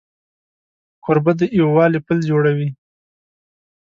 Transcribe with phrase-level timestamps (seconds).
[1.03, 2.69] کوربه د یووالي پل جوړوي.